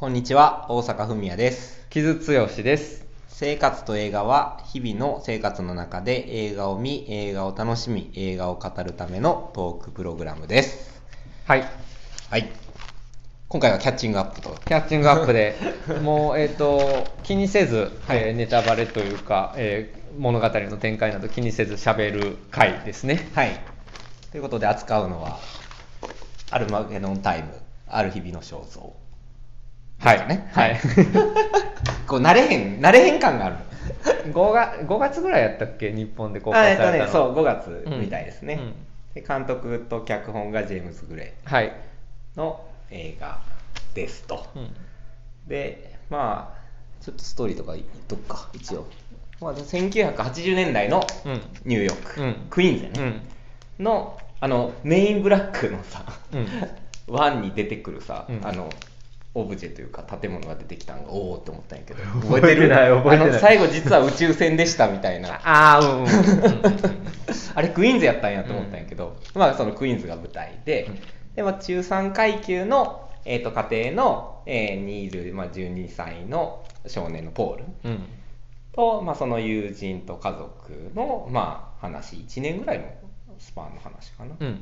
[0.00, 1.86] こんにちは、大阪文也です。
[1.90, 3.04] 木津剛です。
[3.28, 11.02] 生活と映画は日々の生活の中で映画を見、映画を楽しみ、映画を語るためのトークプログラムです。
[11.44, 11.68] はい。
[12.30, 12.48] はい。
[13.48, 14.58] 今回はキャッチングアップと。
[14.64, 15.54] キャッチングアップで、
[16.00, 23.28] もう、えっ、と、気にせず、はいえーネタバレというか、えー物語の展開など気にせず喋る回ですね。
[23.34, 23.60] はい。
[24.32, 25.38] ということで扱うのは、
[26.50, 27.52] アルマゲドンタイム、
[27.86, 28.99] ある日々の肖像。
[30.00, 30.28] はい。
[30.28, 30.80] ねはい。
[32.08, 33.56] こう、慣れへん、慣れへん感がある。
[34.32, 35.92] 5, 月5月ぐらいやったっけ？
[35.92, 37.12] 日本で公開されたの。
[37.12, 38.54] そう、5月みたいですね。
[38.54, 38.74] うん
[39.14, 41.66] で監督と脚本がジェームズ・グレはい。
[42.36, 42.60] ーの
[42.92, 43.40] 映画
[43.92, 44.46] ですと。
[44.54, 44.70] うん
[45.48, 46.60] でまあ
[47.04, 48.86] ちょっとストーリーとか言っとくか一応、
[49.40, 53.20] まあ、1980年代のうんニューヨーク、うんクイーンズやね、
[53.78, 53.84] うん。
[53.84, 56.46] のあのメインブラックのさ、うん
[57.12, 58.70] ワンに出てくるさ、うんあの
[59.34, 62.02] オブジェというか建物が出てきたのがおおって思ったんやけど。
[62.26, 63.30] 覚えてない覚えてない。
[63.30, 65.34] あの最後実は宇宙船でしたみたいな。
[65.34, 66.70] ああ、うんうんうんうん。
[67.54, 70.98] あれクイーンズやったんやと思ったんやけど、まあそのクイーンズが舞台で、うん。
[71.36, 77.64] でまあ、中産階級の、えー、と家庭の、えーにいる、まあ、12歳の少年のポール。
[77.84, 78.04] うん。
[78.72, 82.16] と、まあ、その友人と家族の、まあ、話。
[82.16, 82.84] 1年ぐらいの
[83.38, 84.60] スパンの話かな、うん。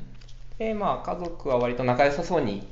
[0.59, 2.67] でまあ家族は割と仲良さそうに、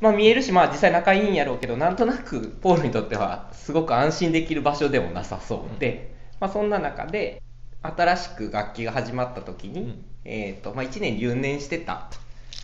[0.00, 7.42] まあ、見えるし、まあ、実際仲いいんやろうけどなんとなくポールにとってはすごく安心できる場所でもなさそうで、まあ、そんな中で
[7.82, 10.04] 新しく楽器が始まった時に、うん。
[10.24, 12.10] えーとまあ、1年留年してた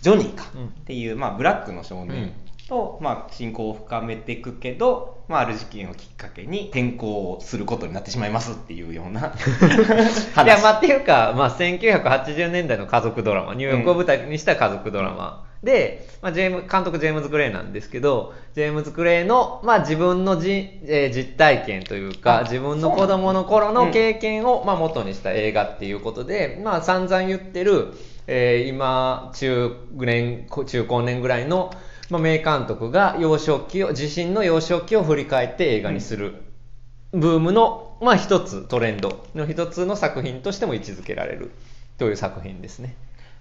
[0.02, 2.32] ジョニーか、うんっていう、まあ、ブラックの少年
[2.74, 9.32] と、まあ、親交を深めていくけど、まあ、ある事件をきっかけに転校をすることになってしまいますっていうような
[10.34, 15.44] 話いや、まあ、っていうか、まあ、1980年代の家族ドラマ、ニューヨークを舞台にした家族ドラマ。
[15.62, 27.94] で、まあ、ジェーム監督ジェームズ・グレーなんですけど、ジェームズ・グレーの、まあ、自分のじ、えー実体験というあか、自分の子供の頃うんの経験を、まあ、元にした映画っていうことで、まあ、散々言ってる、
[28.26, 31.70] えー今、中年、中高年ぐらいの、
[32.10, 36.42] まあ、名監督が幼少期を、自身の幼少期を振り返って映画にする。
[37.12, 39.24] ブームの、まあ、一つトレンド。
[39.34, 41.50] の一つの作品としても位置づけられる。
[41.98, 42.96] という作品ですね。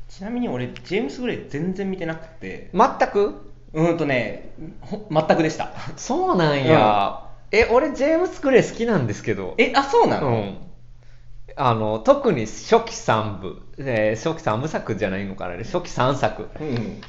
[0.10, 2.70] ちなみに俺ジェームス・グレー全然見てなくて。
[2.74, 3.34] 全く？
[3.74, 5.72] うーんとねほ全くでした。
[5.98, 9.56] そうなんや、え俺ジェームス・グレー好きなんですけど。
[9.58, 10.58] えあそうなの、うん。
[11.56, 17.02] あの特に初期3部、えー初期3部作じゃないのかな初期3作、うん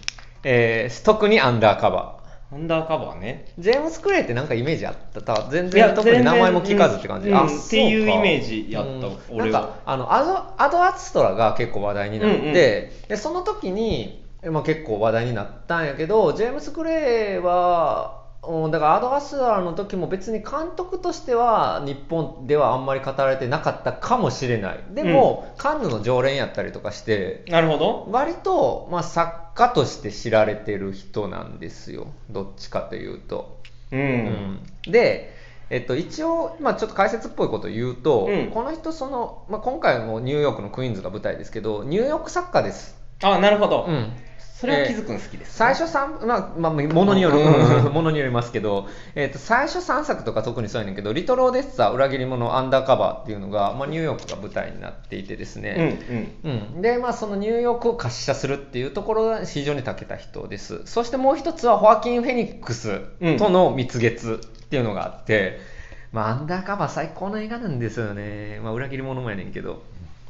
[0.45, 2.21] えー特にアンダーカバ
[2.53, 3.47] アンダーカバーね。
[3.59, 5.23] ージェームス・グレーってなんかイメージあった。
[5.23, 9.19] た全然特に名前も聞かずって感じ、うんっていうイメージやったうん。
[9.31, 9.61] 俺は。
[9.61, 12.53] なんかあのアドアドアツトラが結構話題になって、うんうん。
[12.53, 24.81] でその時に、まあ、結構話題になったんやけどジェームス・グレーはうんだからアドアストラの時も別に監督としては日本ではあんまり語られてなかったかもしれない。
[24.91, 28.09] でも、カンヌの常連やったりとかしてなるほど。
[28.11, 32.09] 割と、まあ、作家として知られてる人なんですよ。
[32.31, 33.61] どっちかというと。
[33.93, 34.93] うん、うん。
[34.93, 35.35] で、
[35.71, 38.51] えっと、一応、まあ、ちょっと解説っぽいことを言うと、うん。
[38.51, 44.13] この人その、まあ、今回もニューヨークのクイーンズが舞台ですけどニューヨーク作家です、あなるほど、うん、
[44.55, 55.99] それは気づくん好きです、最初3、まあ、まあ、ものによる、うん ものによりますけど、えっと、最初3作とか特にそうやねんけど、リトル・オデッサ、裏切り者、アンダーカバーっていうのが、まあ、ニューヨークが舞台になっていてですうんね、
[56.45, 60.83] うんうん、で、まあ、そのニューヨークを滑車するっていうところが非常に長けた人です。
[60.85, 63.01] そしてもう一つは、ホアキン・フェニックス
[63.39, 65.59] との蜜月っていうのがあって、
[66.13, 68.61] まあ、アンダーカバー最高の映画なんですよね。
[68.63, 69.83] まあ、裏切り者もやねんけど。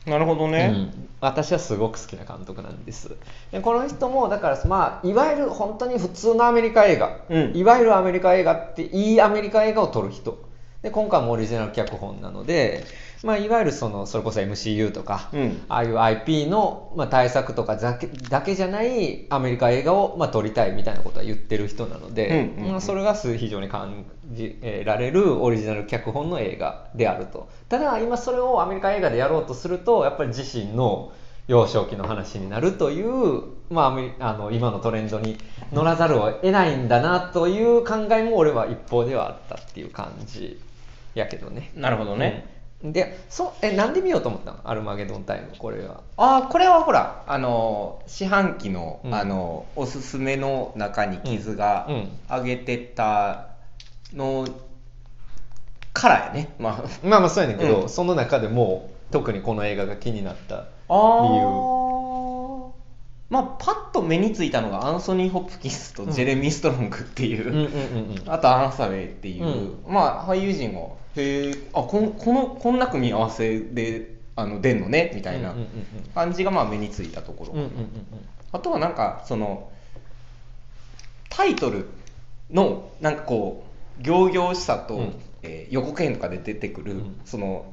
[0.06, 1.08] なるほどね、うん。
[1.20, 3.16] 私はすごく好きな監督なんです。
[3.50, 7.56] でこの人もだからまあいわゆる本当に普通のアメリカ映画、うん。
[7.56, 10.42] いわゆるアメリカ映画っていいアメリカ映画を撮る人。
[10.82, 12.84] で今回もオリジナル脚本なので、
[13.24, 15.62] まあ、いわゆるそのそれこそ MCU とか、うん。
[15.70, 27.48] ああいう IP の、まあ、対策とかだけだけじゃないアメリカ映画を、まあ、撮りたいみたいなことは言ってる人なので、うんうんそれが非常に感じられるオリジナル脚本の映画であると。
[27.68, 31.12] ただ今それをアメリカ映画でやろうとするとやっぱり自身の
[31.46, 35.38] 幼少期の話になるという、まああの今のトレンドに
[35.72, 40.60] 乗らざるを得ないんだなという考えも俺は一方ではあったっていう感じ
[41.14, 41.70] やけどね。
[41.74, 42.53] なるほどね、うん
[42.92, 44.58] でそうえなんで見ようと思ったの？
[44.64, 46.02] アルマゲドンタイムこれは。
[46.18, 49.14] ああこれはほらあの四半期の,、うん。
[49.14, 51.88] あのおすすめの中に傷が
[52.28, 53.48] 上げてた
[54.12, 54.46] の
[55.94, 56.54] からやね。
[56.58, 57.06] まあ。
[57.06, 57.88] まあまあそうやねんけど、うん。
[57.88, 60.90] その中でも特にこの映画が気になったあ理由。
[60.90, 62.13] ー
[63.30, 68.30] まあパッと目についたのがアンソニー・ホプキンスとジェレミー・ストロングっていう、うんうんうんうん。
[68.30, 70.80] あとアンサウェイっていう、まあ俳優陣が
[71.16, 75.12] へえあこんこのこんな組み合わせであの出んのね？
[75.14, 75.68] みたいなうんうんうん
[76.14, 77.70] 感じがまあ目についたところ、うんうんうん
[78.52, 79.70] あとはなんかその
[81.28, 81.86] タイトル
[82.50, 83.64] のなんかこ
[84.00, 85.14] う仰々しさと、うん。
[85.42, 87.20] えー予告編とかで出てくる、うん。
[87.24, 87.66] その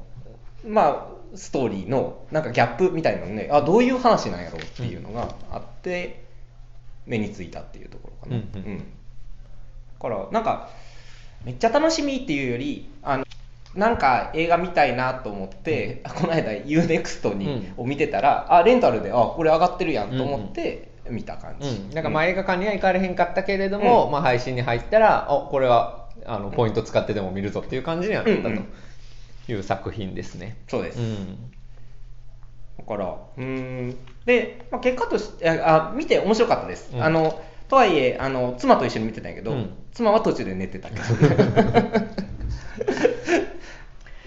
[0.66, 6.24] まあストーリーのなんかギャップみたいなのねあどういう話なんやろうっていうのがあって、
[7.06, 8.78] 目についたっていうところかな、うんうん。
[8.78, 8.84] だ
[10.00, 10.70] からなんか
[11.44, 13.24] めっちゃ楽しみっていうよりあの
[13.74, 17.84] なんか映画見たいなと思って、この間 UNEXT に、うん。
[17.84, 24.12] を見てたらあレンタルであこれ上がってるやんと思って見た感じ、うん、なんかまあ映画館には行かれへんかったけれども、うん。
[24.12, 28.58] まあ、配信に入ったらおこれはあのポイント使ってでも見るぞっていう感じにはなったうんうん。
[28.58, 28.62] と
[29.48, 30.56] いう作品ですね。
[30.68, 31.50] そうです、うん。
[32.78, 33.96] だからうーん。
[34.24, 37.02] で、まあ、結果としてああ見て面白かったです、うん。
[37.02, 39.70] あのとはいえあの妻と一緒に見てたんやけど、うん。
[39.92, 41.02] 妻は途中で寝てたけど。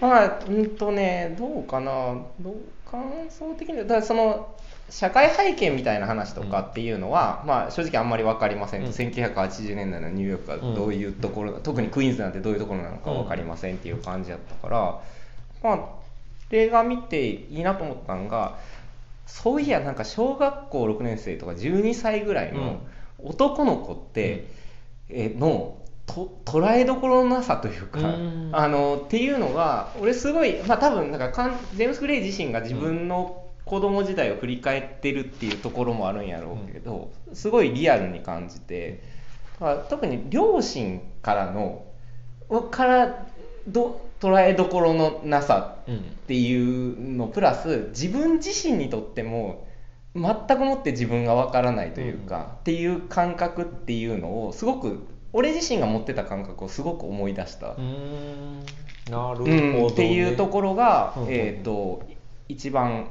[0.00, 1.92] まあうんとねどうかな。
[2.40, 2.54] どう
[2.90, 4.54] 感想的にだその
[4.88, 8.90] 社会背景みたいな話とかっていうのは、まあ、正直あんまり分かりません、うん。
[8.90, 15.00] 1980年代のニューヨークがどういうところ、特にクイーンズなんてどういうところなのか分かりませんっていう感じだったから、
[15.62, 16.06] まあ
[16.50, 18.58] 映画見ていいなと思ったのが
[19.26, 22.80] そういやなんか小学校6年生とか12歳ぐらいの
[23.22, 24.46] 男の子って、
[25.08, 28.50] えのと捉えどころのなさというか、うん。
[28.52, 39.02] あのっていうのが俺すごいまあ多分なんかかんジェームス・グレイ自身が自分の子供時代を振り返ってるっていうところもあるんやろうけど、すごいリアルに感じて、
[39.60, 41.84] まあ、特に両親からの
[42.70, 43.26] から
[43.66, 49.66] ど捉えどころのなさうんっていうのプラス自分自身にとっても
[50.14, 57.78] 全くもって自分がわからないというか、っていう感覚っていうのをすごく俺自身が持ってた感覚をすごく思い出した、なる
[59.10, 59.72] ほど、うん。
[59.72, 61.28] ねっていうところが、うんうん。
[61.30, 62.02] えー、と
[62.48, 63.08] 一番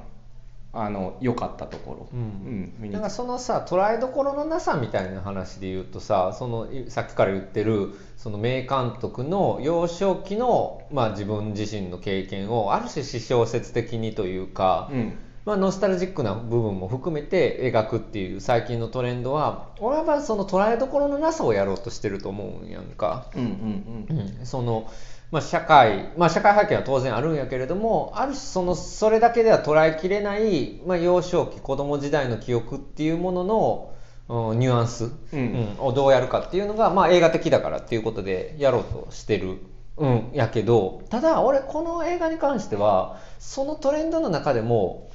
[0.76, 2.74] あの良かったところ、うん。
[2.78, 15.18] 見になんかそのさ捉えどころのなさみたいな話で言うとさそのいさっきから言ってるその名監督の幼少期の、まあ、自分自身の経験をある種私小説的にというか、うん。
[15.46, 23.28] まあ、ノスタルジックな部分も含めて描くっていう最近のトレンドは俺はその捉えどころのなさをやろうとしてると思うんやんか。
[23.36, 24.40] うんうんうん。
[24.40, 24.46] うん。
[24.46, 24.90] その
[25.32, 33.96] まあ、社会、まあ、社会背景は当然あるんやけれどもある種そのそれだけでは捉えきれない、まあ、幼少期子供時代の記憶っていうものの、うん
[34.28, 39.60] ニュアンス、うんをどうやるかっていうのが、まあ、映画的だからっていうことでやろうとしてる。
[39.98, 45.10] うん、やけどただ俺この映画に関してはそのトレンドの中でも、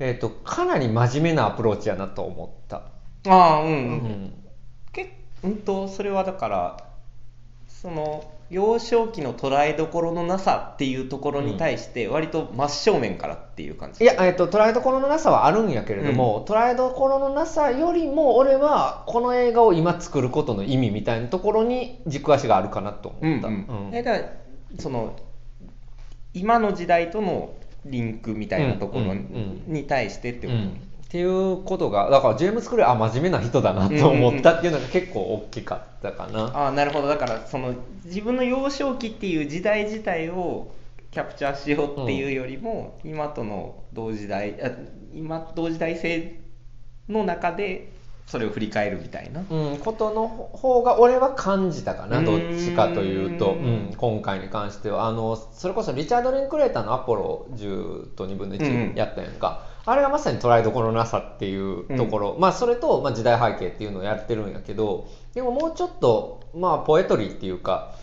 [0.00, 2.82] えー、とかなり真面目なアプローチやなと思った。
[3.30, 4.32] ああうん、う、うんん
[4.92, 6.84] けうんとそれはだから
[7.68, 8.24] その
[8.54, 23.48] 幼少期の捉えどころのなさっていうところに対して割と真正面からっていう感じ、いや、えっと、捉えどころのなさはあるんやけれども、捉えどころのなさよりも俺はこの映画を今作ることの意味みたいなところに軸足があるかなと思った。
[23.48, 23.90] うんうん。
[23.90, 24.20] だから
[24.78, 25.16] その
[26.32, 27.54] 今の時代との
[27.84, 30.80] リンクみたいなところに,、対してってこと、うん
[31.14, 36.46] っていうことがだからジェームス・クレイあ真面目な人だなと思ったっていうのが結構大きかったかな。
[36.46, 37.06] ああなるほど。
[37.06, 37.72] だからその
[38.04, 40.74] 自分の幼少期っていう時代自体を
[41.12, 44.72] キャプチャーしようっていうよりも、今との同時代あ
[45.14, 46.40] 今同時代性
[47.08, 47.92] の中で
[48.26, 49.44] それを振り返るみたいな。
[49.48, 55.06] うん、ことの方が俺は感じたかなうどっーんちかというと、うん、今回に関しては。
[55.06, 58.96] あのそれこそリチャード・リンクレーターの「アポロ10と2分のうんう1」ん。
[58.96, 67.94] やったやんか、あれがまさに捉えどころのなさっていうところ、まあそれと、まあ、時代背景っていうのをやってるんやけどでももうちょっとまあポエトリーっていうか、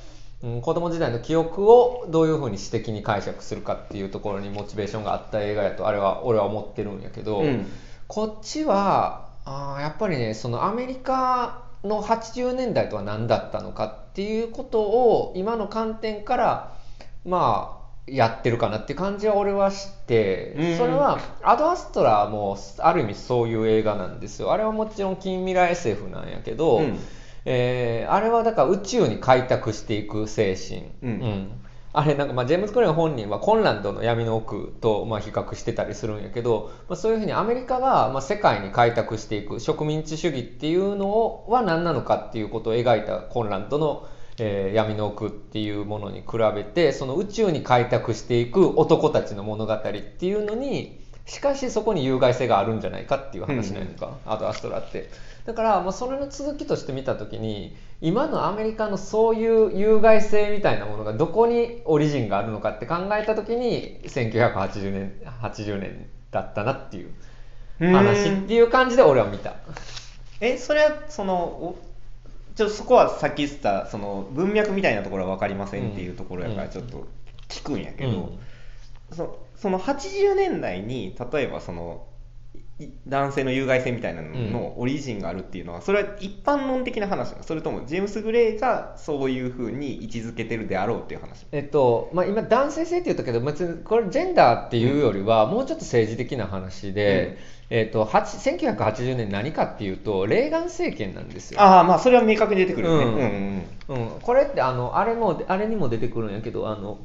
[0.44, 7.68] うん、子供時代の記憶をどういうふうに詩的に解釈するかっていうところにモチベーションがあった映画やとあれは俺は思ってるんやけど、うん。
[8.08, 16.78] こっちはあーやっぱりねそのアメリカの80年代とは何だったのかっていうことを今の観点から
[17.26, 20.78] まあやってるかなって感じは俺はしてうん。
[20.78, 24.52] それはアドアストラもある意味そういう映画なんですよ。
[24.52, 27.00] あれはもちろん近未来 SF なんやけど、うん。
[27.46, 31.52] えーあれはだから宇宙に開拓していく精神、うん。
[31.94, 44.08] あれなんかまあジェームズ・クレイン本人はコンランドの闇の奥とまあ比較してたりするんやけど、まあ、そういうふうにアメリカがまあ世界に開拓していく植民地主義っていうのをは何なのかっていうことを描いたコンランドの、
[44.44, 55.10] えー闇の奥っていうものに比べてその宇宙に開拓していく男たちの物語っていうのにしかしそこに有害性があるんじゃないかっていう話なんか、アドアストラって。
[55.46, 67.14] だからもうそれの続きとして見た時に今のアメリカのそういう有害性みたいなものがどこにオリジンがあるのかって考えた時に1980年80年だったなっていう
[67.80, 69.56] 話っていう感じで俺は見た。
[70.42, 71.76] えそれはそのお
[72.62, 76.70] ちょっとそこはさっき言ってたその文脈みたいなところは分かりませんっていうところやからうん。
[76.70, 77.08] ちょっと
[77.50, 78.12] 聞くんやけど、
[79.10, 79.16] うん。
[79.16, 82.06] そその80年代に例えばその
[82.78, 91.48] い男性の有害性みたいなののオリジンがあるっていうのはそれは一般論的な話それともジェームス・グレイがそういうふうに位置づけてるであろうっていう話。
[91.52, 97.40] えっとまあ、今男性性って言ったけど別にこれジェンダーっていうよりはもうちょっと政治的な話で、
[97.74, 101.62] えっと、はち1980年何かっていうとレーガン政権なんですよ。
[101.62, 103.96] ああまあそれは明確に出てくるよね、うん。
[103.96, 107.00] うんうんうん、これってあのあれもあれにも出てくるんやけどあの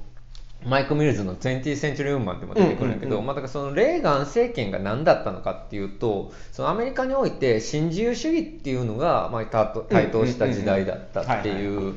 [0.65, 11.95] マイク・ミルズの 20th Century Woman でも出てくるんやけど、まあ、だからそのレーガン政権が何だったのかっていうとそのアメリカにおいて新自由主義っていうのが、まあ、台頭台頭した時代だったっていう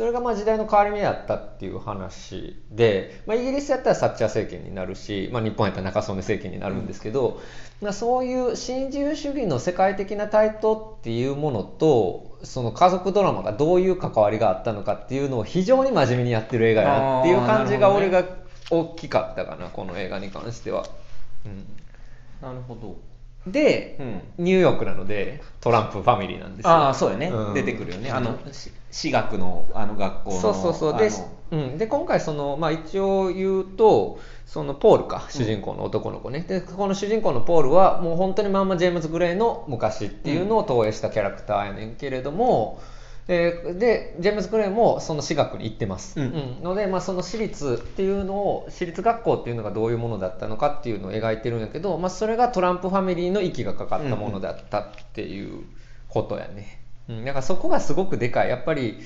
[0.00, 7.38] それがまあ時代の変わり目だったっていう話で、まあ、イギリスやったらサッチャー政権になるし、まあ、日本やったら中曽根政権になるんですけど、
[7.82, 18.24] まあ、そういう新自由主義の世界的な台頭っていうものとその家族ドラマがどういう関わりがあったのかっていうのを非常に真面目にやってる映画やなっていう感じが俺が
[18.70, 20.86] 大きかったかなこの映画に関しては。
[21.44, 21.66] うん
[22.40, 22.96] なるほど
[23.46, 24.44] で、うん。
[24.44, 26.70] ニューヨークなのでトランプファミリーなんですよ。
[26.70, 27.54] ああそうやね、うん。
[27.54, 28.10] 出てくるよね。
[28.10, 30.98] あのし私学のあの学校のそうそうそう。
[30.98, 31.10] で
[31.52, 35.26] うん、で今回その、まあ、一応言うとそのポールか。
[35.30, 42.80] 主人公の男の子ね、でこの主人公のポールはもう本当にまんまジェームズ・グレイの昔っていうのを投影したキャラクターやねんけれども、
[43.32, 46.58] えーでジェームズ・グレイもその私学に行ってます、うん。
[46.64, 55.62] ので、まあ、その私立っていうのを私立学校っていうのがどういうものだったのかっていうのを描いてるんやけど、まあ、それがトランプファミリーの息がかかったものだったっていう
[56.08, 58.48] ことやね、うん、だからそこがすごくでかい。
[58.48, 58.98] やっぱり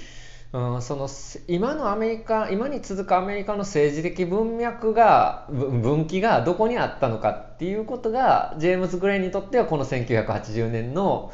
[0.54, 11.32] うん、そのせ今のアメリカ今に続くアメリカの政治的文脈がぶ分岐がどこにあったのかっていうことがジェームズ・グレイにとってはこの1980年の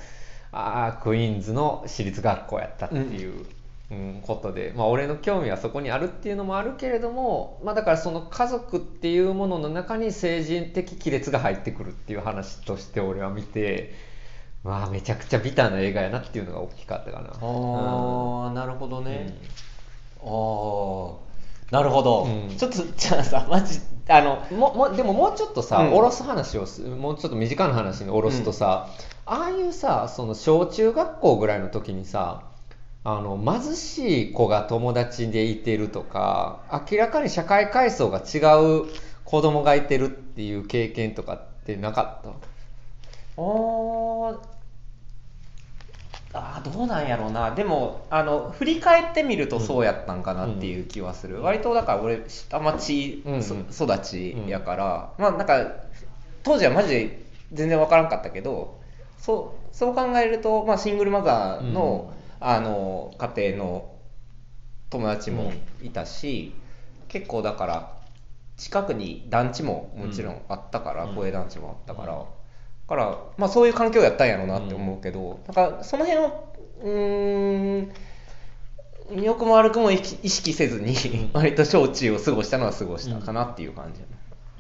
[0.52, 3.35] あークイーンズの私立学校やったっていう、
[3.90, 13.92] うんことで、まあ、俺の興味はそこにあるっていうのもあるけれども、まあ、だからその家族っていうものの中に政治的亀裂が入ってくるっていう話として俺は見て。
[14.62, 17.30] まあめちゃくちゃビターな映画やなっていうのが大きかったかな。
[17.30, 19.38] ああ、なるほどね、
[20.23, 21.29] ああ
[21.70, 22.56] なるほど、うん。
[22.56, 25.94] ちょっとじゃあさマジあのももでももうちょっとさ、うん。
[25.94, 28.88] おろす話をすもうちょっと身近な話におろすとさ、
[29.26, 32.42] ああいうさその小中学校ぐらいの時にさ
[33.04, 36.60] あの貧しい子が友達でいてるとか
[36.90, 38.38] 明らかに社会階層が違
[38.82, 38.86] う
[39.24, 42.30] 子供がいてるっていう経験とかってなかった？
[42.30, 44.38] あー
[46.32, 47.54] あーどうなんやろうな。
[47.54, 53.42] でもあの振り返ってみるとそうやったんかなっていう気はする、割とだから俺下町うんうん。
[53.42, 55.75] そ育ちやから、まあなんか
[56.42, 57.22] 当時はマジで
[57.52, 58.80] 全然わからんかったけど
[59.18, 63.90] そうそう考えると、まあ、シングルマザーの,、あの家庭の
[64.88, 66.54] 友達もいたし、
[67.08, 67.92] 結構だから
[68.56, 71.14] 近くに団地ももちろんあったから、うん。
[71.14, 72.25] 公営団地もあったから、だ
[72.90, 77.92] から、まあ、そういう環境やったんやろうなって思うけど、だからその辺をうーん
[79.23, 84.06] 良くも悪くも意識せずに割と小中を過ごしたのは過ごしたかなっていう感じや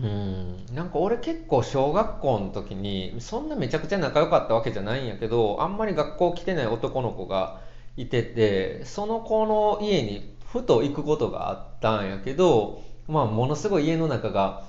[0.00, 0.66] なうん。
[0.74, 7.60] なんか俺結構小学校の時にそんなめちゃくちゃ仲良かったわけじゃないんやけどあんまり学校来てない男の子が
[7.96, 14.64] いててその子の家にふと行くことがあったんやけど、まあ、ものすごい家の中が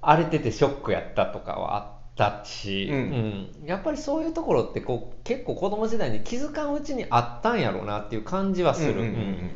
[0.00, 3.50] 荒れててショックやったとかはあったし、うん。
[3.62, 3.66] うん。
[3.66, 8.90] やっぱりそういうところってこう結構子供時代に気づかんうちにあったんやろうなっていう感じはする。
[8.90, 9.16] うんうんうんうん。
[9.16, 9.50] うん。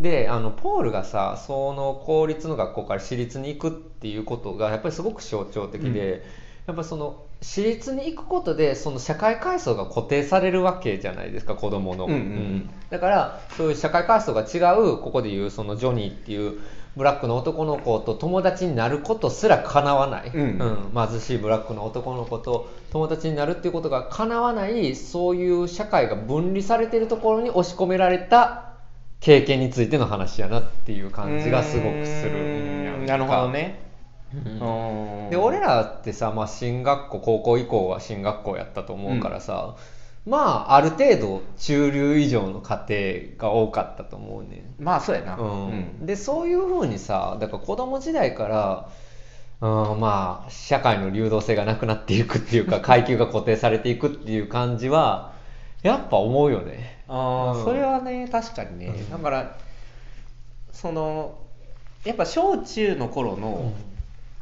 [0.00, 6.22] であのポールがさその公立の学校から私立に行くっていうことがやっぱりすごく象徴的で、
[6.66, 12.18] やっぱその私立に行くことでその社会階層が固定されるわけじゃないですか子供の、うんうん。
[12.18, 12.70] うん。
[12.90, 16.58] だからそういう社会階層が違うここでいうそのジョニーっていう
[16.96, 20.90] ブラックの男の子と友達になることすら叶わない、うん。
[20.94, 21.08] うん。
[21.08, 28.72] 貧しいブラックの男の子と友達になるっていうことが叶わないそういう社会が分離されているところに押し込められた
[29.20, 33.80] 経験についての話やなっていう感じがすごくするなるほどね。
[34.34, 34.52] うん
[35.24, 35.30] うん。
[35.30, 39.76] で俺らってさ、まあ、進学校高校以降は進学校やったと思うからさ、
[40.26, 42.84] まあある程度中流以上の家
[43.38, 44.64] 庭が多かったと思うね。
[44.78, 45.36] まあそうやな。
[45.36, 45.68] うん。
[45.68, 46.06] うん。
[46.06, 48.88] でそういうふうにさだから子供時代から
[49.60, 55.32] うん、まあ社会の流動性がなくなっていくっていうか 階級が固定されていくっていう感じは
[55.82, 57.02] やっぱ思うよね。
[57.08, 59.10] ああ、うんそれはね確かにね、うん。
[59.10, 59.56] だから
[60.72, 61.38] その
[62.04, 63.72] やっぱ小中の頃の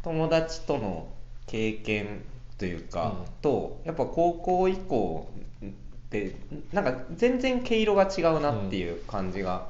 [0.03, 1.07] 友達との
[1.47, 2.25] 経験
[2.65, 3.27] というか、うん。
[3.43, 5.29] とやっぱ高校以降
[5.67, 5.69] っ
[6.09, 6.35] て
[6.73, 9.67] なんか全然毛色が違うなっていう感じが、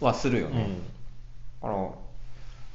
[0.00, 0.66] はするよね、
[1.60, 1.98] あの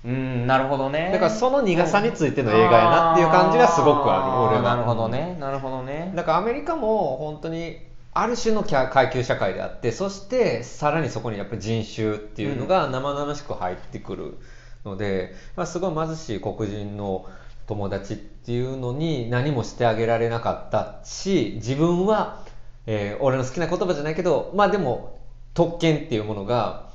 [0.04, 1.10] うんなるほどね。
[1.14, 4.76] だからその苦さについての映画やなっていう感じがすごくある俺は。
[4.76, 5.38] なるほどね。
[5.40, 6.12] なるほどね。
[6.14, 7.78] だからアメリカも本当に
[8.14, 14.38] ある種の階級社会であってそしてさらにそこにやっぱり人種っていうのが生々しく入ってくる
[14.84, 17.26] ので、まあ、すごい貧しい黒人の
[17.68, 22.44] 友達っていうのに何もしてあげられなかったし自分は、
[22.86, 25.20] えー俺の好きな言葉じゃないけどまあでも
[25.54, 26.90] 特権っていうものが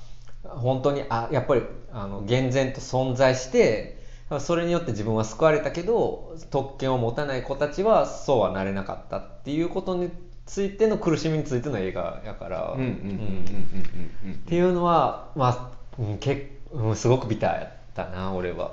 [0.45, 1.63] 本当にあやっぱり
[1.93, 4.01] あの厳然と存在して
[4.41, 10.11] それによって自分は救われたけど特権を持たない子たちはそうはなれなかったっていうことに
[10.47, 12.73] ついての苦しみについての映画やから。
[12.73, 13.13] うんうんうんうんうん
[14.25, 18.73] うんうんっていうのはまあ、うん、けうん、すごくビターやったな俺は、うん、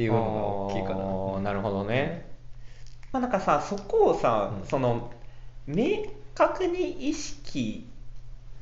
[0.00, 1.40] っていうのが大きいかな。
[1.42, 2.26] なるほどね、
[3.12, 4.66] まあなんかさそこをさ、うん。
[4.66, 5.12] その
[5.66, 7.86] 明確に意識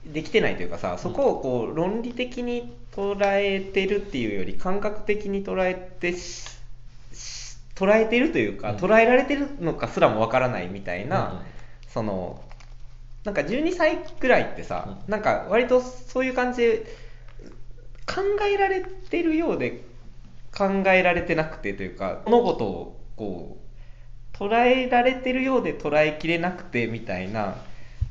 [0.04, 6.14] できてないというかさそこをこう論理的に捉えてるっていうより感覚的に捉えて
[7.76, 8.76] 捉えてるというか、うん。
[8.78, 11.42] 捉えられてるのかすらもわからないみたいな、
[11.84, 11.92] うん。
[11.92, 12.42] その
[13.24, 16.78] なんか12歳くらいってさ、なんか割とそういう感じで
[18.06, 19.84] 考えられてるようで
[20.56, 27.56] 考えられてなくてというか物事をこう捉えられてるようで捉えきれなくてみたいな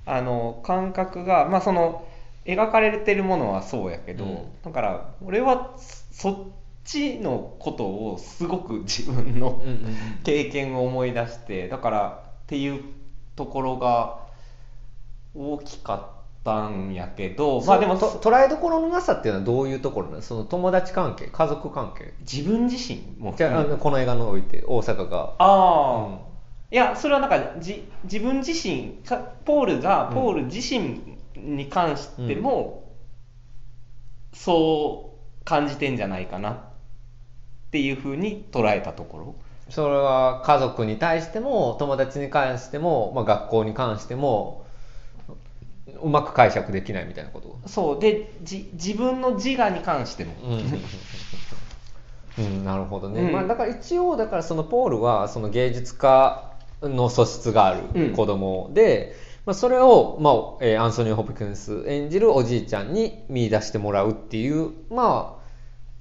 [0.06, 2.08] あの感覚がまあその
[2.46, 4.38] 描かれてるものはそうやけど、うん。
[4.63, 5.75] だから俺は
[6.12, 6.36] そっ
[6.86, 9.62] ちのことをすごく 自分の
[10.24, 12.84] 経験を思い出してだからっていう
[13.36, 14.20] ところが
[15.36, 16.16] 大きかった
[16.70, 20.22] んやけどまあでもと捉えどころのなさっていうのはどういうところなの？
[20.22, 21.27] その友達関係？
[21.27, 22.13] 家族関係？
[22.21, 23.34] 自分自身も？
[23.38, 25.34] じゃああのこの映画において大阪が。
[25.38, 26.19] ああ、うん
[26.69, 30.15] いやそれはなんかじ自分自身かポールがうん。
[30.15, 31.00] ポール自身
[31.38, 32.91] に関しても、
[34.34, 36.60] そう感じてんじゃないかなっ
[37.71, 39.36] ていうふうに捉えたところ。
[39.69, 44.65] それは家族に対しても友達に関しても、まあ、学校に関しても
[46.02, 47.58] うまく解釈できないみたいなこと？
[47.67, 48.00] そう。
[48.00, 50.34] でじ自分の自我に関しても、
[52.38, 53.32] うん、うん、なるほどね、うん。
[53.32, 65.39] まあ、だから一応だからそのポールはその芸術家の素質がある子供で、まあ、それを、まあえーアンソニー・ホプキンス演じるおじいちゃんに見出してもらうっていうま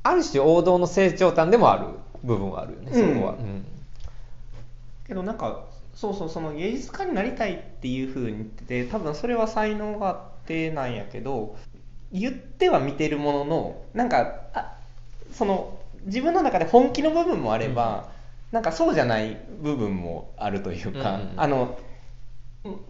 [0.03, 1.87] あある種王道の成長端でもある
[2.23, 3.35] 部分はあるよねそこは、
[5.07, 5.65] けどなんか
[5.97, 11.57] そうそうその芸術家になりたいっていうふうに言ってて多分それは才能があってなんやけど
[12.13, 14.75] 言っては見てるもののなんかあ
[15.33, 18.11] その自分の中で本気の部分もあれば、
[18.53, 21.79] なんかそうじゃない部分もあるというか、うんうんあの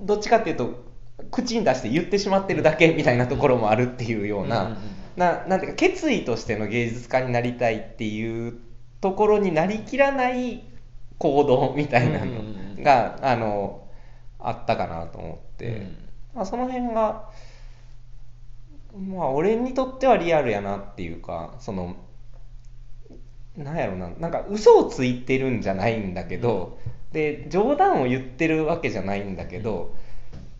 [0.00, 0.84] どっちかっていうと
[1.30, 4.80] 口に出して言ってしまってるだけみたいなところもあるっていうような、うんうんうん。
[5.16, 8.58] ななんていうか決意としての芸術家になりたいっていう
[9.02, 10.64] ところになりきらない
[11.18, 12.52] 行動みたいなうんうんうん。
[12.54, 13.86] のが、あの
[14.38, 15.96] あったかなと思って、うん。
[16.34, 17.30] まあ、その辺が
[18.98, 21.96] まあ俺にとってはリアルやなっていうかその
[23.56, 26.78] なんやろななんか嘘をついてるんじゃないんだけど、
[27.12, 29.94] で冗談を言ってるわけじゃないんだけど、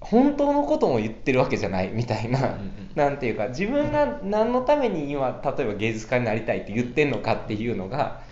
[0.01, 8.23] 本当のことも言ってるわけじゃないみたいな、うんうんなんていうか自分が何のために今例えば芸術家になりたいって言ってんのかっていうのが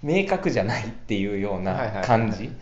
[0.00, 2.52] 明確じゃないっていうような感じ。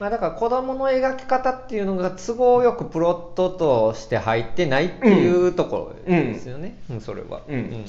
[0.00, 7.00] まあ、だから子供の描き方っていうのが都合よくプロットとして入ってないっていうところですよね、うん。
[7.00, 7.42] それは。
[7.48, 7.84] うん。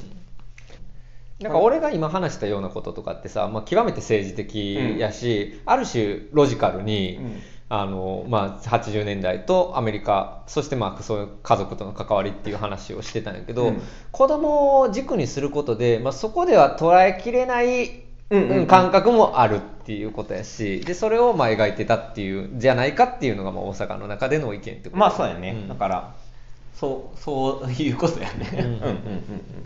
[1.40, 7.42] なんか俺が今話したようなこととかってさ、まあ、極めて政治的やし、ある種ロジカルに、うん。
[7.72, 13.82] あのまあ、80年代とアメリカそしてまあそういう家族との関わりっていう話をしてたんやけど、うん。
[14.12, 18.68] 子供を軸にすることで、まあ、そこでは捉えきれないうんうんうん。
[18.68, 20.82] 感覚もあるっていうことやし。
[20.82, 24.98] でそれをまあ描いてたっていうじゃないかっていうのがまあ大阪の中での意見ってこと。
[24.98, 25.68] まあそうやね、うん。
[25.68, 26.16] だから
[26.76, 28.50] そうそういうことやね。
[28.54, 29.66] うんうんうんうん。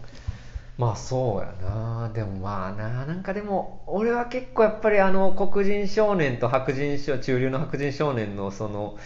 [0.78, 2.10] まあそうやな。
[2.13, 8.97] でもまあななんかでも俺は結構やっぱりあの黒人少年と白人少中流の白人少年のその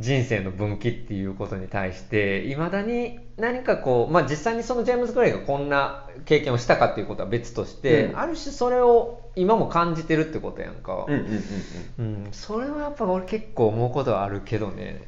[0.00, 8.18] 人生の分岐っていうことに対していまだに何かこう、まあ、実際にそのジェームズ・グレイがこんな経験をしたかっていうことは別として、うん。
[8.18, 11.20] ある種それを今も感じてるってことやんか、うんうん
[11.98, 15.02] うんうん、それはやっぱ俺結構思うことはあるけどね、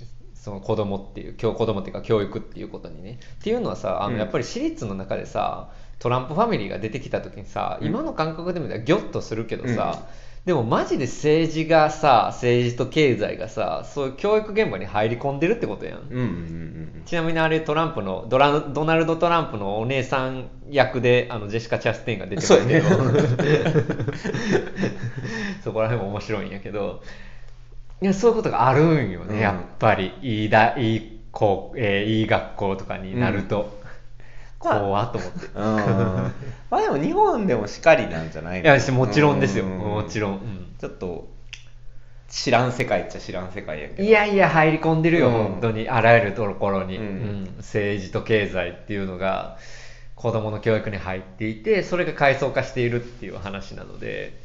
[0.00, 3.18] ん、その子供っていう教子供っていうか教育っていうことにね。
[3.40, 4.12] っていうのはさあうん。
[4.14, 7.86] のやっぱり私立の中でさトランプファミリーが出てきた時にさうん。
[7.86, 10.06] 今の感覚で見たらギョッとするけどさ、
[10.44, 16.24] でもマジで政治がさ政治と経済がさそういう教育現場に入り込んでるってことやん、うんうんうんう
[17.00, 17.02] ん。
[17.06, 22.88] ちなみにあれトランプのドラドナルド・トランプのお姉さん役であのジェシカ・チャステインが出てますけど
[25.62, 27.02] そこら辺も面白いんやけど。
[28.00, 29.38] いやそういうことがあるんよね、うん。
[29.38, 30.12] やっぱり。
[30.22, 33.81] いいだいい子、えーいい学校とかになると、まあ
[34.62, 35.46] 怖っと思って。
[35.54, 36.32] うん。
[36.70, 40.74] まあでも日本でもしかりなんじゃないいやもちろんですよ、うもちろん、うん。
[40.78, 41.28] ちょっと
[42.28, 44.02] 知らん世界っちゃ知らん世界やけど。
[44.02, 45.32] いやいや入り込んでるよ、うん。
[45.32, 45.88] 本当に。
[45.88, 46.98] あらゆるところに、
[47.58, 49.58] 政治と経済っていうのが
[50.22, 54.40] 子供の教育に入っていてそれが階層化しているっていう話なので、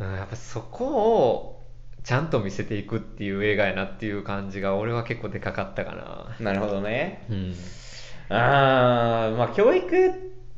[0.00, 1.62] うん、やっぱそこを
[2.02, 5.92] ちゃんと見せていくっていう映画やなっていう感じが俺は結構でかかったか
[6.40, 7.24] な、なるほどね。
[7.30, 7.54] うん、
[8.28, 10.12] あーまあ教育っ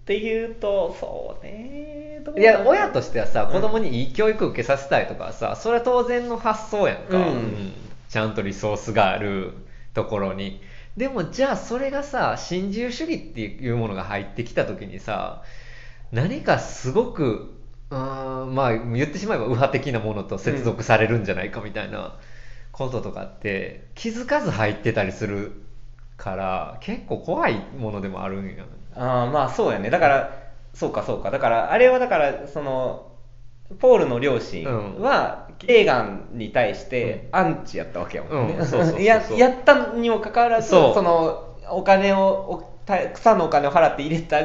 [0.05, 7.73] ていうとそうねいや親ととしてはさ子供にいい教育受けさせたいとかはさそれは当然の発想やんか、うん。
[8.09, 9.53] ちゃんとリソースがある
[9.95, 10.61] ところに。
[10.97, 15.43] でもじゃあそれがさ新自由主義っていうものが入ってきた時にさ
[16.11, 17.55] 何かすごく
[17.91, 22.17] うーんまあ言ってしまえば右派的なものと接続されるんじゃないかみたいな
[22.73, 25.53] こととかって気づかず入ってたりする
[26.19, 29.89] から結構怖いものでもあるんやあーまあそうやね。
[29.89, 31.31] だからそうかそうか。
[31.31, 33.13] だからあれはだからその
[33.79, 34.65] ポールの両親
[35.01, 42.19] は、レーガンに対してアンチやったわけやもんね、ややったにもかかわらずそのお金を
[42.51, 44.41] おた草のお金を払って入れた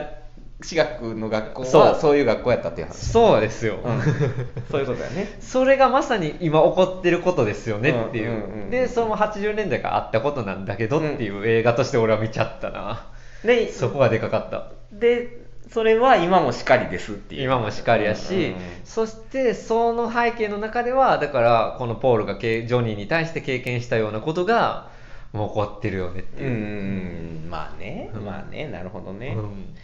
[0.63, 1.81] 私学の学校そう。
[1.81, 3.09] はそういう学校やったっていう話。
[3.11, 4.01] そうですよ、うん。
[4.71, 5.35] そういうことだよね。
[5.41, 13.05] それがまさに今起こってることですよねっていう,、うんうんうんでその80年代からあったことなんだけどっていう映画として俺は見ちゃったな、
[13.43, 14.71] でそこがでかかった。
[14.91, 17.43] でそれは今もしかりですっていう。
[17.43, 24.89] 今もしかりやし、うんうんそしてその背景の中ではだからこのポールがけジョニーに対して経験したようなことが
[25.31, 26.47] もう起こってるよねってう。
[26.47, 27.49] んいうう、ん。
[27.49, 29.35] まあねうんまあねなるほどね。
[29.37, 29.75] うん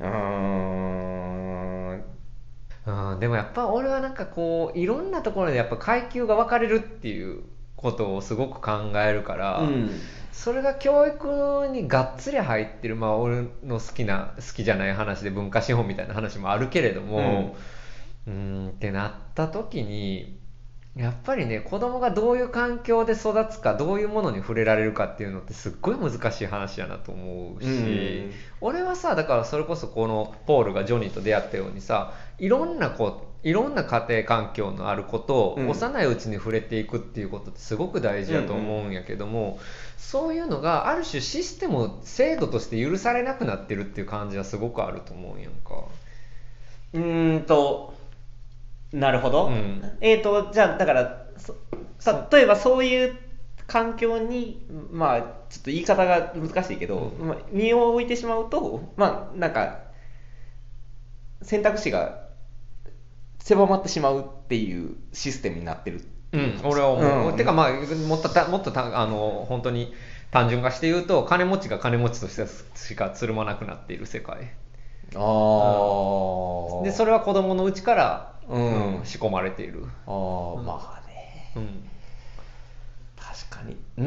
[0.00, 2.04] うーん。
[2.86, 7.42] うん、でもやっぱ俺はなんかこういろんなところでやっぱ階級が分かれるっていう
[7.76, 9.90] ことをすごく考えるから、うん。
[10.32, 17.56] それが教育にがっつり入ってるまあ俺の好きな好きじゃない話で文化資本みたいな話もあるけれども
[18.26, 18.68] うーん。
[18.68, 20.38] ってなった時に
[20.96, 28.32] やっぱりね子供がどういう環境で育つかどういうものに触れられるかっていうのってすっごい難しい話やなと思うし、うん。
[28.62, 35.68] 俺はさだからそれこそこのポールがジョニーと出会ったようにさいろんな子いろんな家庭環境のあることをうん。
[35.68, 39.58] 幼いうちに触れていくっていうことってすごく大事だと思うんやけども、
[39.98, 45.84] そういうのがある種システム制度として許されなくなってるっていう感じはすごくあると思うんやんか。
[46.94, 47.94] うーんと
[48.92, 49.82] なるほど、うん。
[50.00, 51.54] えーとじゃあだからそ
[52.32, 53.18] 例えばそういう
[53.66, 59.80] 環境にまあちょっと言い方が難しいけど、まあ、身を置いてしまうとまあなんか
[61.42, 62.26] 選択肢が
[63.40, 66.02] 狭まってしまうっていうシステムになってる。
[66.32, 67.36] うん、俺は思う、うん。
[67.36, 67.70] てかまあ
[68.08, 69.92] もっとたもっとたあの本当に
[70.30, 72.46] 単純化して言うと金持ちが金持ちとして
[72.76, 74.52] しかつるまなくなっている世界。
[75.14, 79.00] ああでそれは子供のうちから、うん。
[79.04, 81.52] 仕込まれている、ああまあね。
[81.56, 81.88] うん。
[83.16, 83.76] 確かに。
[83.98, 84.02] う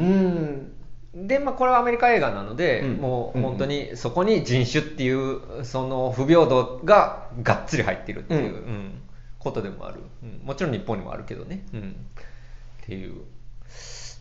[1.16, 1.26] ん。
[1.26, 2.96] でまあこれはアメリカ映画なので、うん。
[2.96, 8.48] もう本当にそこに人種っていうその不平等ががっつり入っているっていう、うん。
[8.48, 9.02] うん。
[9.40, 10.40] ことでもある、うん。
[10.44, 11.96] もちろん日本にもあるけどね、うん、
[12.82, 13.22] っていう。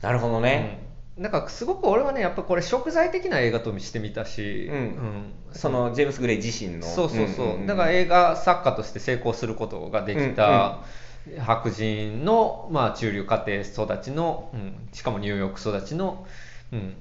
[0.01, 0.88] なるほどね、うん、
[1.19, 5.33] なんかすごく俺はねやっぱこれ食材的な映画としてみたし、うん。
[5.51, 6.87] そのジェームス・グレイ自身の。
[6.87, 7.67] そうそうそう、んんん。
[7.67, 10.79] だから映画作家として成功することができた
[11.37, 16.25] 白人の、まあ、中流家庭育ちの、うん、しかもニューヨーク育ちの、
[16.71, 16.95] うん、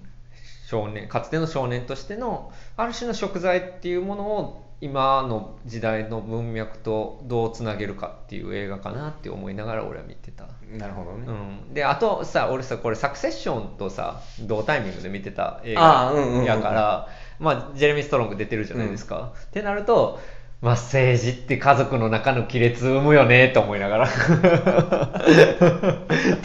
[0.66, 10.46] 少年かつての少年としてのある種の食材っていうものを今の時代の文脈とどうつなげるかっていう映画かなって思いながら俺は見てた。
[10.76, 16.12] なるほどね、うん、であとさ俺さこれサクセッションとさ同タイミングで見てた映画
[16.44, 20.20] やから、まあ、ジェレミー・ストロング出てるじゃないですか、ってなると
[20.60, 24.08] まあ政治って家族の中の亀裂生むよねと思いながら。
[24.08, 24.10] っ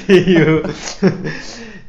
[0.08, 0.64] ていう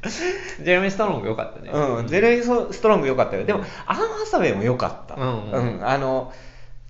[0.62, 3.44] ジェレミー・ストロング良かったねうん、ゼレミー・ストロング良かったよ。
[3.44, 5.14] でも、アン・ハサウェイも良かった。
[5.14, 6.32] うんうんあの、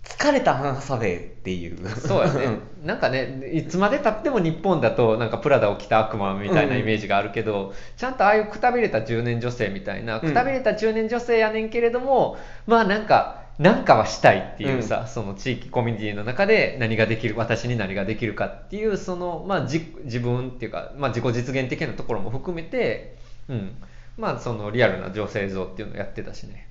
[0.05, 1.89] 疲れたアン・ハサウェイっていう。
[1.89, 2.59] そうやね。
[2.85, 23.17] なんかね、いつまでたっても日本だと、なんかプラダを着た悪魔みたいなイメージがあるけど、ちゃんとああいうくたびれた中年女性みたいな、うんくたびれた中年女性やねんけれども、まあなんか、なんかはしたいっていうさ、その地域コミュニティの中で何ができる、私に何ができるかっていう、その、まあじ自分っていうか、まあ自己実現的なところも含めて、
[23.49, 23.77] うん。
[24.17, 26.69] まあそのリアルな女性像っていうのをやってたしね。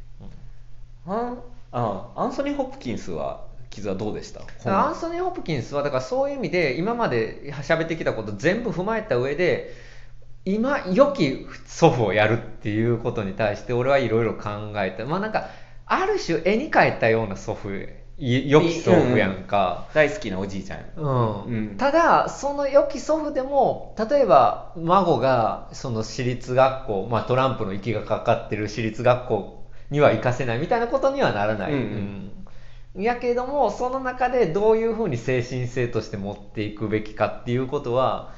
[1.05, 1.37] うんアン
[1.73, 4.41] あアンソニー・ホプキンスは、傷はどうでした？
[4.65, 9.73] アンソニー・ホプキンスはだからそういう意味で今まで喋ってきたこと全部踏まえた上で
[10.45, 15.49] 今良き祖父をやるっていうことに対して俺はいろいろ考えたまあなんか
[15.85, 17.69] ある種絵に描いたような祖父
[18.17, 20.85] い良き祖父やんか、大好きなおじいちゃんや。
[20.97, 21.43] うん。
[21.43, 21.77] うん。
[21.77, 32.31] ただその良き祖父でも例えば孫がその私立学校、まあ、トランプの息がかかってる私立学校には行かせないみたいなことにはならない、うんうん。
[32.95, 33.01] うん。
[33.01, 38.31] やけどもその中でどういうふうに精神性として持っていくべきかっていうことは、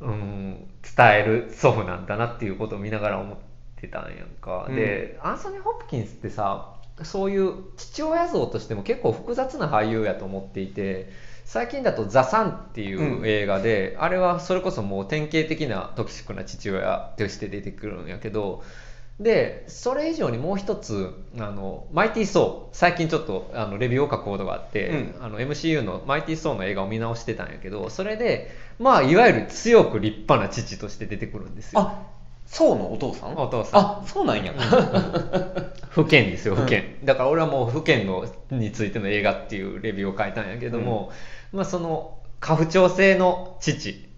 [0.00, 3.49] うん、伝える祖父なんだなっていうことを見ながら思って
[3.88, 4.76] たんやんか、うん。
[4.76, 11.10] でアンソニー・ホプキンスってさそういう父親像としても結構複雑な俳優やと思っていて
[11.44, 18.62] 最近だと「ザ・サン」っていう映画で、あれはそれこそもう典型的なトキシックな父親として出てくるんやけど
[19.18, 25.14] でそれ以上にもう一つあのマイティー・ソー最近ちょっとあのレビューを書くことがあって、うん。
[25.20, 31.80] あの MCU のマイティー・ソーの映画を見直してたんやけどそれでまあいわゆる強く立派な父として出てくるんですよ。
[31.80, 32.02] あ、
[32.50, 33.36] そうのお父さん？
[33.36, 33.80] お父さん。
[33.80, 34.52] あ、そうなんや。
[35.90, 41.10] 不健ですよ不健、だから俺はもう不健のについての映画っていうレビューを書いたんやけども、
[41.52, 44.08] まあその家父長制の父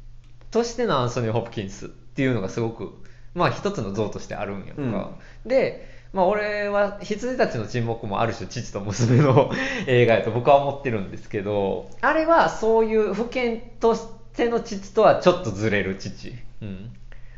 [0.51, 3.03] としてのアンソニー・ホプキンスっていうのがすごく
[3.35, 5.13] まあ一つの像としてあるんやんか、
[5.47, 9.51] でまあ俺は羊たちの沈黙もある種父と娘の
[9.87, 16.91] 映画やと僕は思ってるんですけどあれはそういう不健としての父とはちょっとずれる父、うん、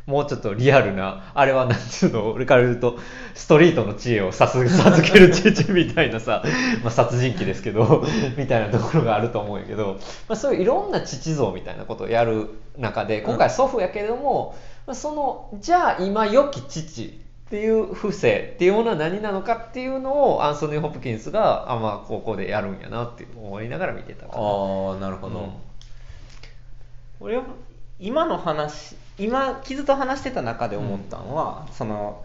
[0.06, 2.98] もうちょっとリアルな、あれはなんていうの、俺から言うと、
[3.34, 6.42] ストリートの知恵を授授ける父みたいなさ、
[6.84, 8.04] まあ殺人鬼ですけど、
[8.36, 9.96] みたいなところがあると思うんやけど、
[10.28, 14.54] まあ、そういういろんな父像みたいなことをやる中で、今回祖父やけれども、
[14.86, 17.04] まあその、じゃあ今良き父
[17.46, 24.38] っていう不正っていうものは何なのかっていうのをアンソニー・ホプキンスが、あまあ、高校でやるんやなって思いながら見てたかな。
[24.38, 25.38] ああ、なるほど。
[25.38, 25.48] うん
[27.20, 27.44] 俺は
[27.98, 32.24] 今の話今傷と話してた中で思ったのは、その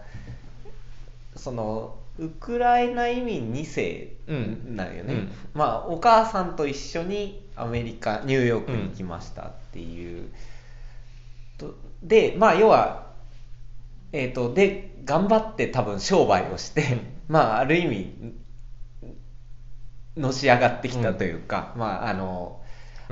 [1.36, 4.12] そのウクライナ移民2世
[4.74, 5.32] なんよね、うん。
[5.54, 10.28] まあお母さんと一緒にアメリカニューヨークに行きましたっていう、
[11.58, 13.06] とでまあ要は
[14.12, 16.98] えっ、とで頑張って多分商売をして、
[17.28, 18.34] まあある意味
[20.16, 22.60] のし上がってきたというか、まああの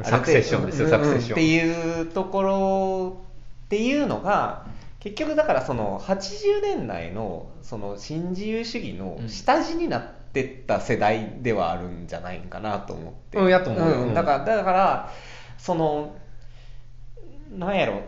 [0.02, 1.32] サクセッションですよサクセッション。
[1.32, 3.27] っていうところ
[3.68, 4.64] っていうのが
[4.98, 14.06] 結局だからその80年代のその新自由主義の下地になってった世代ではあるんじゃないかなと思って、うんやと思うよ。
[14.06, 15.12] んだからだから
[15.58, 16.16] その
[17.50, 18.00] なんやろ。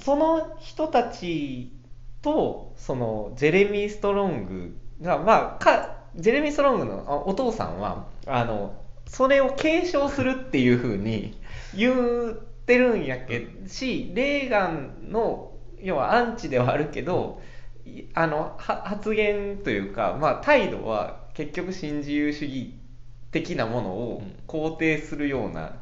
[0.00, 1.72] その人たち
[2.22, 8.74] とそのジェレミー・ストロングがまあかジェレミー・ストロングのあお父さんはあの
[9.06, 11.36] それを継承するっていうふうに
[11.74, 17.40] 言ってるんやけしレーガンの要はアンチではあるけど
[17.86, 22.74] いあのは発言というか、まあ、態度は結局新自由主義
[23.30, 25.72] 的なものを肯定するような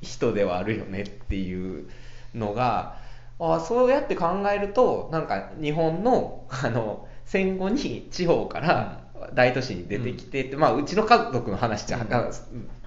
[0.00, 1.88] 人ではあるよねっていう
[2.34, 2.98] のが
[3.38, 12.30] あそうやって考えるとなんか日本のあの戦後に地方から大都市に出てきてって、まあ、うちの家族の話じゃ、うん家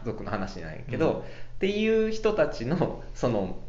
[0.06, 1.20] 族の話なんやけど、うん。
[1.20, 1.24] っ
[1.60, 3.60] ていう人たちのその、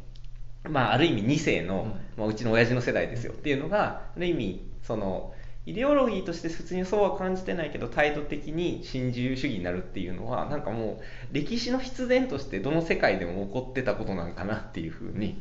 [0.69, 1.91] まあ、ある意味2世の、うん。
[2.17, 3.33] まあ、うちの親父の世代ですよ。
[3.33, 5.35] っていうのがある意味その
[5.67, 11.01] イデオロギーとして普通にそうは感じてないけど態度的に新自由主義になるっていうのはなんかも
[11.33, 15.41] う歴史の必然としてどの世界でも起こってたことなんかなっていうふうに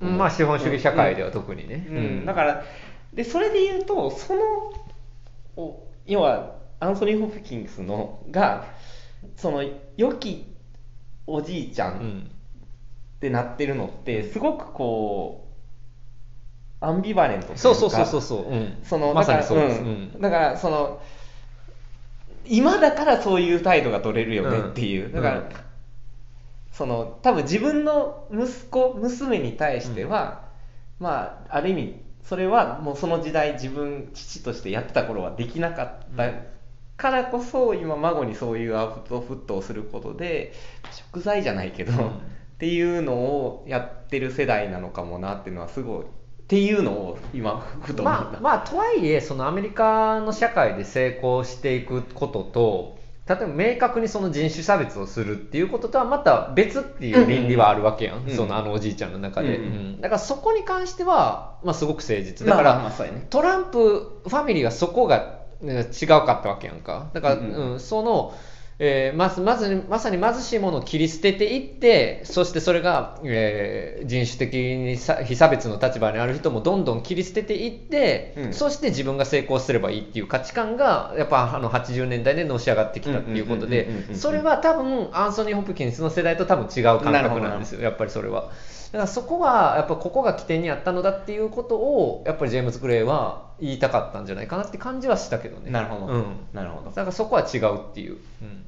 [0.00, 0.18] うん。
[0.18, 1.86] まあ資本主義社会では特にね。
[1.88, 2.64] うん、だから
[3.12, 4.40] でそれで言うとその
[5.56, 8.66] お要はアンソニー・ホプキンスのが
[9.36, 9.64] その
[9.96, 10.46] 良き
[11.26, 11.96] おじいちゃうん。
[11.96, 12.30] ん
[13.16, 15.48] ってなってるのってすごくこ
[16.80, 19.90] うアンビバレントというかそうそうそうそうそう、うん、そのまさだからにそうです、ううん。
[20.18, 21.00] んだからその
[22.46, 25.12] 今だからそういう態度が取れるよねっていう、うん。
[25.12, 25.48] だから、うん
[26.74, 30.42] その多分自分の息子娘に対しては、
[30.98, 36.32] まあある意味それはもうその時代自分父としてやってた頃はできなかった
[36.96, 40.52] からこそ今孫にそういうアウトプットをすることで
[40.92, 42.34] 食材じゃないけど、うん。
[42.54, 46.06] っていうのをやってる世代なのかもなっていうのはすごいっ
[46.46, 58.28] ていうのを今ふと思った、まあ、まあとはいえそのアメリカの社会で成功していくことと例えば明確にその人種差別をするっていうこととはまた別っていう倫理はあるわけやん、うん。
[58.28, 60.00] うんそのあのおじいちゃんの中で、うんうん。
[60.00, 62.46] だからそこに関しては、まあ、すごく誠実。
[62.46, 63.26] だから、まあまあね。
[63.30, 67.10] トランプファミリーはそこがね違うかったわけやんか。
[67.14, 68.34] だから、うんううんんその
[68.78, 88.50] えーまずまずまさに貧しいものを切り捨てていってそしてそれが、えー人種的にさ非差別の立場にある人もどんどん切り捨てていって、うんそして自分が成功すればいいっていう価値観がやっぱあの80年代でのし上がってきたっていうことでそれは多分アンソニー・ホプキンスの世代と多分違う感覚なんですよやっぱりそれは。
[88.94, 95.72] だからそこはやっぱここが起点にあったのだっていうことをやっぱりジェームズ・グレイは言いたかったんじゃないかなって感じはしたけどね。
[95.72, 96.36] なるほど、うん。
[96.52, 96.90] なるほど。
[96.90, 98.64] だからそこは違うっていう、うん、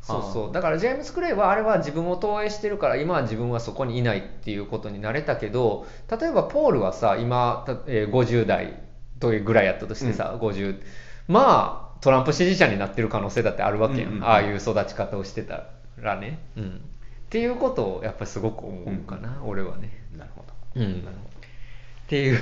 [0.00, 0.52] そうそう。
[0.52, 8.80] だからジェームズ・クレイはあれは自分を投影してるから今は自分はそこにいないっていうことになれたけど例えばポールはさ今、たえー50代
[9.18, 10.80] というぐらいやったとしてさ、50
[11.26, 14.28] まあトランプ支持者になってる可能性だってあるわけやん、うんうんうん。
[14.28, 15.64] ああいう育ち方をしてた
[15.98, 16.80] らね、うん、
[17.26, 19.90] っていうことをやっぱりすごく思うかな、俺はね。
[20.16, 20.80] なるほど。
[20.80, 20.94] うん。
[20.94, 22.40] っていう。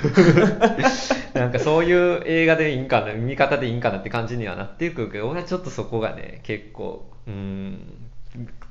[1.33, 7.81] なんかそういう映画でいいんかな見方でいいんかなって感じにはなっていくけど俺はちょっとそこがね結構うん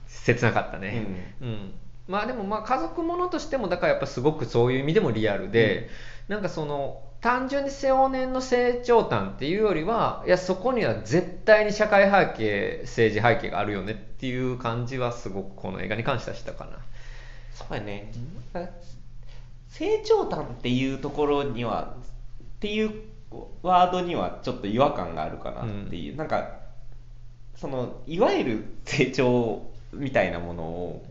[0.07, 1.73] 切なかったね、うん。
[2.07, 5.89] まあでもまあ家族ものとしてもだからやっぱすごくそういう意味でもリアルで、
[6.27, 16.71] なんかその単純に青年の成長譚っていうよりはいやそこには絶対に社会背景政治背景があるよねっていう感じはすごくこの映画に関してはしたかな。
[17.53, 18.11] そうやね、
[19.69, 22.91] 成長譚っていうところにはっていう
[23.61, 26.57] ワードにはちょっと違和感があるかなっていう、なんか
[27.55, 31.05] そのいわゆる成長みたいなものを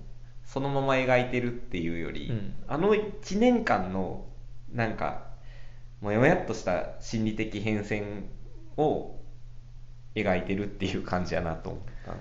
[0.44, 2.54] そのまま描いてるっていうより、うん。
[2.68, 4.26] あの1年間の
[4.74, 5.31] なんか
[6.02, 8.24] もやもやっとした心理的変遷
[8.76, 9.14] を
[10.14, 12.12] 描いてるっていう感じやなと思った。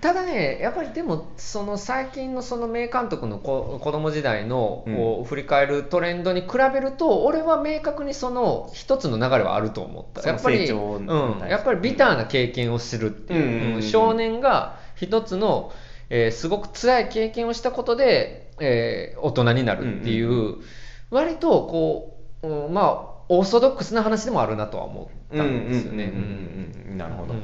[0.00, 4.96] ただね、やっぱりでも、その最近のその名監督の子子供時代のうん。
[4.96, 10.28] こう振り返るトレンドに比べると、俺は明確にその一つの流れはあると思った。
[10.28, 11.06] やっぱり、うん、
[11.48, 13.74] やっぱりビターな経験をするっていう、うんうんうんうん。
[13.76, 15.72] うん少年が一つの、
[16.10, 20.64] えーすごく辛い経験をしたことで、えー大人になるっていう、うん。
[21.10, 26.04] 割とこう、うんまあ、オーソドックスな話でもあるなとは思ったんですよね。
[26.04, 26.98] うんうんうんうんうん。
[26.98, 27.40] なるほど、うん。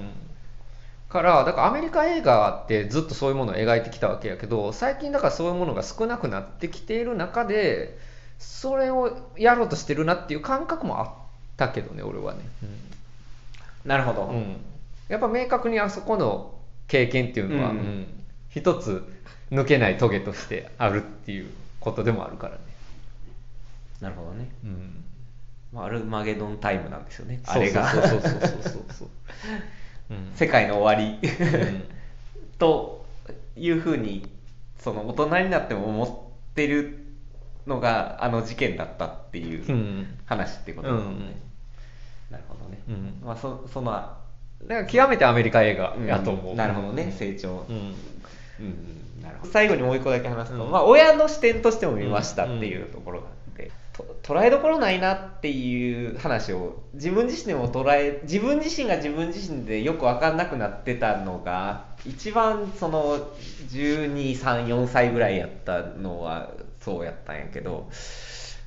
[1.09, 7.99] からだからアメリカ映画ってずっとそういうものを描いてきたわけやけど最近だからそういうものが少なくなってきている中で
[8.39, 11.09] それをやろうとしてるなっていう感覚もあっ
[11.57, 12.41] たけどね俺はね、
[13.85, 14.57] なるほど、うん。
[15.09, 16.55] やっぱ明確にあそこの
[16.89, 18.07] 経験っていうのは、うんうん。
[18.51, 19.05] 一つ
[19.51, 22.61] 抜けない棘としてあるっていうことでもあるからね、
[24.01, 25.10] なるほどね、うん、まあ、
[25.75, 27.41] アルマゲドンタイムなんですよね。
[27.47, 28.61] あれがそうそうそうそうそう。
[28.63, 29.09] そう、
[30.11, 30.33] うん。
[30.35, 31.19] 世界の終わり。
[31.23, 31.85] うん。
[32.59, 33.07] と
[33.57, 34.29] いうふうに
[34.79, 37.07] その大人になっても思ってる
[37.67, 40.19] のがあの事件だったっていううん。
[40.27, 41.19] 話ってことですね、うん。
[42.31, 43.21] なるほどね、うん。
[43.25, 44.17] まあ、そそのだか
[44.69, 46.57] ら極めてアメリカ映画やと思う、ん。
[46.57, 47.95] なるほどね、うん成長、うん。
[48.61, 49.23] うん。
[49.23, 49.53] なるほど。
[49.53, 50.71] 最後にもう一個だけ話すと、うん。
[50.71, 53.29] まあ、親の視点としても見ましたっていうところが
[54.23, 63.19] 捉えどころないなっていう話を自分自身でも捉え自分自身が自分自身でよく分かんなくなってたのが一番その
[63.71, 66.51] 1234歳ぐらいやったのは
[66.81, 67.91] そうやったんやけど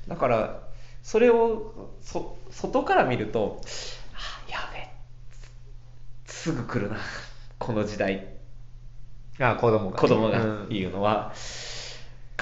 [0.07, 0.59] だから
[1.01, 3.61] それをそ外から見ると
[4.13, 4.89] あやべえ
[6.25, 6.99] すぐ来るな
[7.63, 8.27] この時代。
[9.39, 10.67] あ子供が子供がうん。
[10.69, 11.33] 言うのは、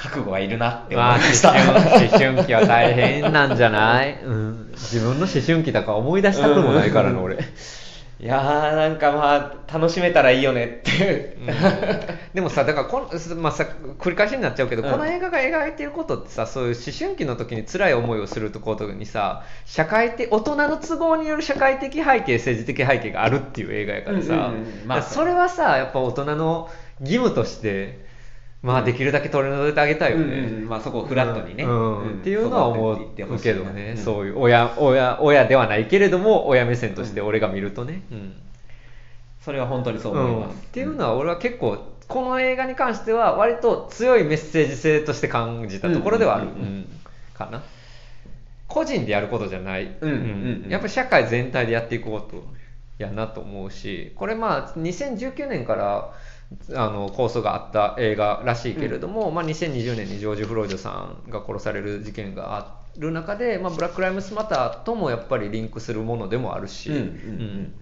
[0.02, 1.52] 覚悟はいるなって思いました。
[1.52, 7.24] 思春思春期は大変なんじゃない、 うん、自分の思春期だから思い出したくもないからな、うん。
[7.26, 11.38] 俺、いやーなんかまあ楽しめたらいいよねって、
[12.34, 13.68] でもさだからこの、まあ、さ
[14.00, 14.92] 繰り返しになっちゃうけど、うん。
[14.92, 26.72] この映画が描いてることってさそういう思春期の時に辛い思いをするとことにさ社会的大人の都合による社会的背景政治的背景があるっていう映画やからさ、うんうんうんまあらそれはさやっぱ大人の
[27.02, 28.11] 義務として
[28.62, 31.64] まあできるだけ取り除いてあげたいよね、うんうんまあそこをフラットにね。
[31.64, 34.04] っていうのは思うけどね、うん。
[34.04, 38.20] そういう親親親ではないけれども親目線として俺が見るとね、うん。
[38.20, 38.22] っ
[39.42, 40.60] それは本当にそう思います、うん。
[40.60, 46.48] っていうのは俺は結構この映画に関しては割と強いメッセージ性として感じたところではある、
[47.34, 47.64] かな。
[48.68, 52.44] 個人でやることじゃない、うんうんうんやっぱり社会全体でやっていくこと。
[53.02, 54.14] やなと思うし。
[54.16, 56.14] これまあ2019年から
[56.74, 67.74] あの構想があった映画らしいけれども、まあ、2020年にジョージ・フロイドさんが殺される事件がある中で、まあ、ブラック・ライムスマターともやっぱりリンクするものでもあるし、うんうんうん。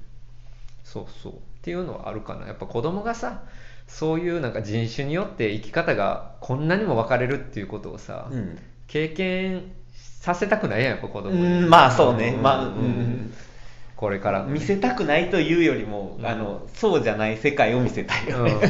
[0.83, 1.33] そうそう。
[1.33, 2.47] っていうのはあるかな。
[2.47, 3.43] やっぱ子供がさ
[3.87, 8.57] そういうなんか人種によって生き方がこんなにも分かれるっていうことをさ、うん。
[8.87, 12.41] 経験させたくないやんやっぱ子供うに、んまあそうね、ん。
[12.41, 13.33] まあ、うん
[13.99, 14.43] これから。
[14.43, 16.25] 見せたくないというよりも、うん。
[16.25, 18.27] あのそうじゃない世界を見せたい。
[18.29, 18.59] よね、うん。
[18.59, 18.61] っ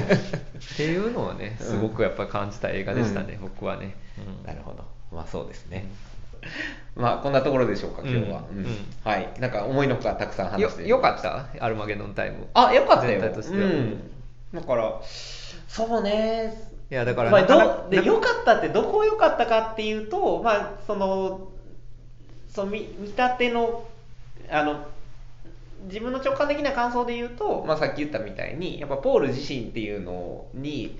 [0.76, 4.48] ていうのはねすごくやっぱ感じた映画でしたね、僕はね、うん。
[4.48, 4.84] なるほど。
[5.16, 5.86] まあそうですね、
[6.98, 8.58] まあこんなところでしょうか今日は、うん。
[8.58, 8.66] うん。
[8.66, 9.30] うんはい。
[9.40, 10.88] なんか思いのほかたくさん話よして。
[10.88, 11.46] よかった？
[11.64, 12.48] アルマゲドンタイム。
[12.56, 13.20] あよかったよ。
[13.20, 13.66] 全体としては。
[13.66, 14.02] うん、
[14.52, 15.00] だから
[15.68, 16.70] そうね。
[16.90, 21.50] いやだからまあ、どで良かったってどこ良かったかっていうとまあその
[22.50, 23.84] その見見立ての
[24.50, 24.88] あの
[25.90, 30.98] 自分の直感的な感想で言うと、まあ、さっき言ったみたいにやっぱポール自身っていうのに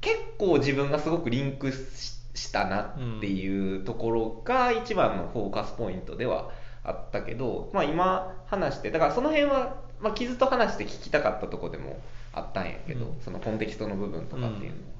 [0.00, 6.50] 結構自分がすごくリンクししたなっていうところが一番のフォーカスポイントでは
[6.82, 12.00] あったけど、まあ、今話してだからその辺は、まあ、傷と話して聞きたかったところでも
[12.32, 13.20] あったんやけど、うん。
[13.20, 14.92] そのコンテキストの部分とかっていうのは、うん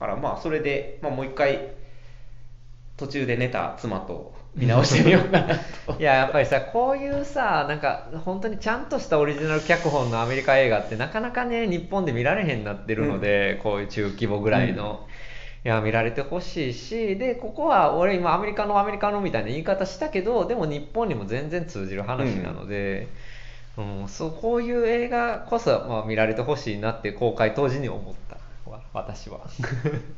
[0.00, 1.70] だからまあそれで、まあ、もう一回
[2.96, 5.96] 途中で寝た妻と見直してみようかなと。
[6.00, 15.06] いややっぱりさこういうさなんか本当にちゃんとしたオリジナル脚本のアメリカ映画ってなかなかね日本で見られへんなってるので、こういう中規模ぐらいの、
[15.64, 23.08] いや見られてほしいしでここは俺今アメリカのアメリカのみたいな言い方したけどでも日本にも全然通じる話なので、
[23.78, 24.08] うん。
[24.08, 29.40] そうこういう映画こそ、まあ、見られてほしいなって公開当時に思ったわ私は。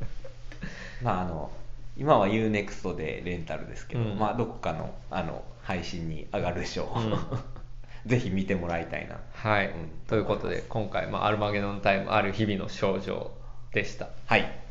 [1.01, 1.49] まああの
[1.97, 4.17] 今は UNEXT でレンタルですけど、うん。
[4.17, 7.17] まあどこかのあの配信に上がるでしょう、うん。
[8.05, 9.19] ぜひ見てもらいたいな。
[9.33, 9.73] はい、うん。
[10.07, 13.31] ということで今回、まあ、アルマゲドンタイムある日々の症状
[13.73, 14.09] でした。
[14.25, 14.66] はい